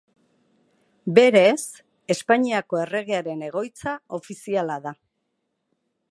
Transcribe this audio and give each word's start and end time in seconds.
Berez 1.17 1.65
Espainiako 2.13 2.79
Erregearen 2.85 3.43
egoitza 3.49 3.93
ofiziala 4.19 4.79
da. 4.87 4.95